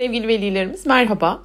[0.00, 1.42] Sevgili velilerimiz merhaba.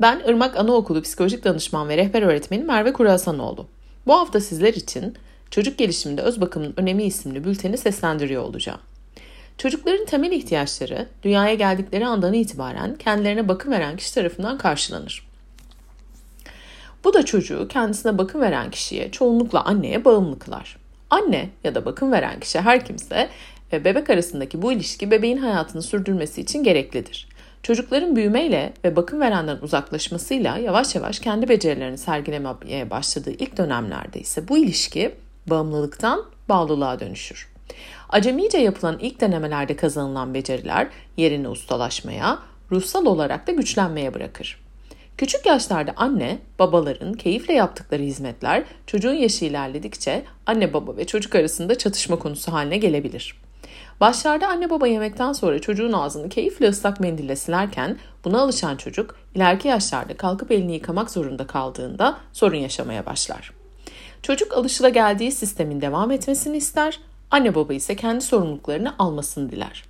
[0.00, 3.66] Ben Irmak Anaokulu Psikolojik Danışman ve Rehber Öğretmeni Merve Kurasanoğlu.
[4.06, 5.14] Bu hafta sizler için
[5.50, 8.80] Çocuk Gelişiminde Öz Bakımın Önemi isimli bülteni seslendiriyor olacağım.
[9.58, 15.28] Çocukların temel ihtiyaçları dünyaya geldikleri andan itibaren kendilerine bakım veren kişi tarafından karşılanır.
[17.04, 20.76] Bu da çocuğu kendisine bakım veren kişiye çoğunlukla anneye bağımlı kılar.
[21.10, 23.28] Anne ya da bakım veren kişi her kimse
[23.72, 27.29] ve bebek arasındaki bu ilişki bebeğin hayatını sürdürmesi için gereklidir.
[27.62, 34.48] Çocukların büyümeyle ve bakım verenden uzaklaşmasıyla yavaş yavaş kendi becerilerini sergilemeye başladığı ilk dönemlerde ise
[34.48, 35.14] bu ilişki
[35.46, 37.48] bağımlılıktan bağlılığa dönüşür.
[38.08, 42.38] Acemice yapılan ilk denemelerde kazanılan beceriler yerini ustalaşmaya,
[42.72, 44.60] ruhsal olarak da güçlenmeye bırakır.
[45.18, 51.78] Küçük yaşlarda anne, babaların keyifle yaptıkları hizmetler çocuğun yaşı ilerledikçe anne baba ve çocuk arasında
[51.78, 53.40] çatışma konusu haline gelebilir.
[54.00, 59.68] Başlarda anne baba yemekten sonra çocuğun ağzını keyifle ıslak mendille silerken buna alışan çocuk ileriki
[59.68, 63.52] yaşlarda kalkıp elini yıkamak zorunda kaldığında sorun yaşamaya başlar.
[64.22, 69.84] Çocuk alışılageldiği sistemin devam etmesini ister, anne baba ise kendi sorumluluklarını almasını diler.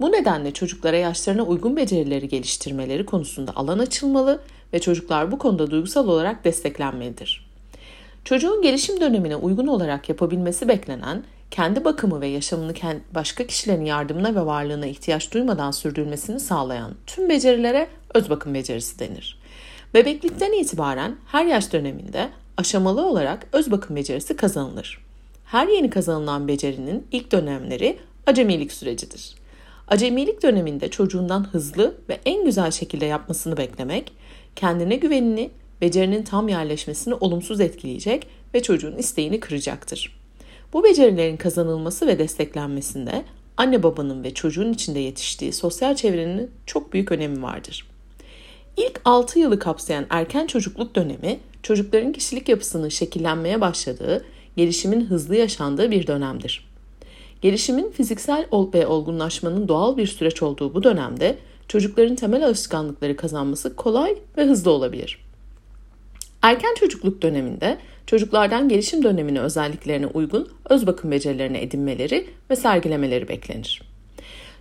[0.00, 4.40] Bu nedenle çocuklara yaşlarına uygun becerileri geliştirmeleri konusunda alan açılmalı
[4.72, 7.50] ve çocuklar bu konuda duygusal olarak desteklenmelidir.
[8.24, 12.74] Çocuğun gelişim dönemine uygun olarak yapabilmesi beklenen kendi bakımı ve yaşamını
[13.14, 19.40] başka kişilerin yardımına ve varlığına ihtiyaç duymadan sürdürmesini sağlayan tüm becerilere öz bakım becerisi denir.
[19.94, 25.00] Bebeklikten itibaren her yaş döneminde aşamalı olarak öz bakım becerisi kazanılır.
[25.44, 29.34] Her yeni kazanılan becerinin ilk dönemleri acemilik sürecidir.
[29.88, 34.12] Acemilik döneminde çocuğundan hızlı ve en güzel şekilde yapmasını beklemek,
[34.56, 40.19] kendine güvenini, becerinin tam yerleşmesini olumsuz etkileyecek ve çocuğun isteğini kıracaktır.
[40.72, 43.24] Bu becerilerin kazanılması ve desteklenmesinde
[43.56, 47.86] anne babanın ve çocuğun içinde yetiştiği sosyal çevrenin çok büyük önemi vardır.
[48.76, 54.24] İlk 6 yılı kapsayan erken çocukluk dönemi çocukların kişilik yapısının şekillenmeye başladığı,
[54.56, 56.70] gelişimin hızlı yaşandığı bir dönemdir.
[57.42, 64.16] Gelişimin fiziksel ve olgunlaşmanın doğal bir süreç olduğu bu dönemde çocukların temel alışkanlıkları kazanması kolay
[64.36, 65.18] ve hızlı olabilir.
[66.42, 67.78] Erken çocukluk döneminde
[68.10, 73.82] çocuklardan gelişim dönemine özelliklerine uygun öz bakım becerilerini edinmeleri ve sergilemeleri beklenir.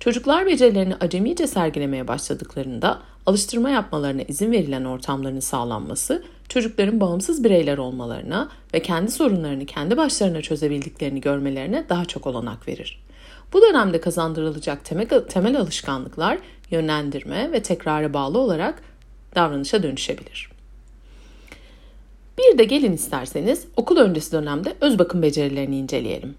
[0.00, 8.48] Çocuklar becerilerini acemice sergilemeye başladıklarında alıştırma yapmalarına izin verilen ortamların sağlanması, çocukların bağımsız bireyler olmalarına
[8.74, 13.02] ve kendi sorunlarını kendi başlarına çözebildiklerini görmelerine daha çok olanak verir.
[13.52, 14.84] Bu dönemde kazandırılacak
[15.28, 16.38] temel, alışkanlıklar
[16.70, 18.82] yönlendirme ve tekrara bağlı olarak
[19.34, 20.55] davranışa dönüşebilir.
[22.38, 26.34] Bir de gelin isterseniz okul öncesi dönemde öz bakım becerilerini inceleyelim.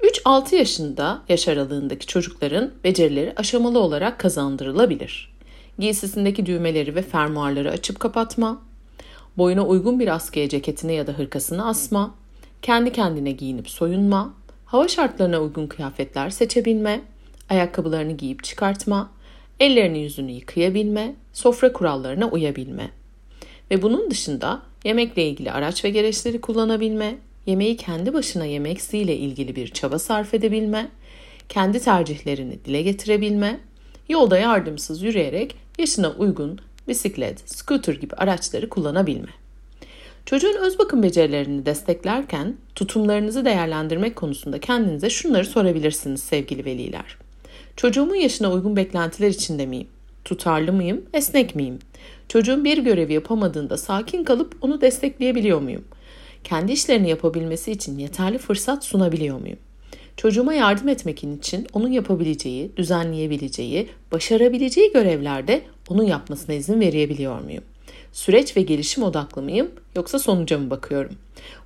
[0.00, 5.34] 3-6 yaşında yaş aralığındaki çocukların becerileri aşamalı olarak kazandırılabilir.
[5.78, 8.62] Giysisindeki düğmeleri ve fermuarları açıp kapatma,
[9.38, 12.14] boyuna uygun bir askıya ceketini ya da hırkasını asma,
[12.62, 14.34] kendi kendine giyinip soyunma,
[14.64, 17.00] hava şartlarına uygun kıyafetler seçebilme,
[17.50, 19.10] ayakkabılarını giyip çıkartma,
[19.60, 22.90] ellerini yüzünü yıkayabilme, sofra kurallarına uyabilme.
[23.74, 29.68] Ve bunun dışında yemekle ilgili araç ve gereçleri kullanabilme, yemeği kendi başına yemeksiyle ilgili bir
[29.68, 30.88] çaba sarf edebilme,
[31.48, 33.60] kendi tercihlerini dile getirebilme,
[34.08, 36.58] yolda yardımsız yürüyerek yaşına uygun
[36.88, 39.30] bisiklet, scooter gibi araçları kullanabilme.
[40.26, 47.16] Çocuğun öz bakım becerilerini desteklerken tutumlarınızı değerlendirmek konusunda kendinize şunları sorabilirsiniz sevgili veliler.
[47.76, 49.88] Çocuğumun yaşına uygun beklentiler içinde miyim?
[50.24, 51.02] Tutarlı mıyım?
[51.12, 51.78] Esnek miyim?
[52.28, 55.84] Çocuğun bir görevi yapamadığında sakin kalıp onu destekleyebiliyor muyum?
[56.44, 59.58] Kendi işlerini yapabilmesi için yeterli fırsat sunabiliyor muyum?
[60.16, 67.64] Çocuğuma yardım etmek için onun yapabileceği, düzenleyebileceği, başarabileceği görevlerde onun yapmasına izin verebiliyor muyum?
[68.12, 71.16] Süreç ve gelişim odaklı mıyım yoksa sonuca mı bakıyorum?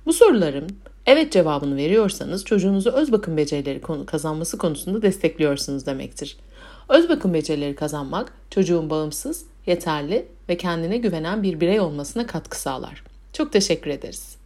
[0.05, 0.67] Bu sorularım
[1.05, 6.37] evet cevabını veriyorsanız çocuğunuzu öz bakım becerileri kazanması konusunda destekliyorsunuz demektir.
[6.89, 13.03] Öz bakım becerileri kazanmak çocuğun bağımsız, yeterli ve kendine güvenen bir birey olmasına katkı sağlar.
[13.33, 14.38] Çok teşekkür ederiz.